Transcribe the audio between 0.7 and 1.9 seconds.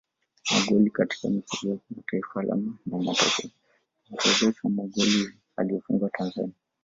katika michezo ya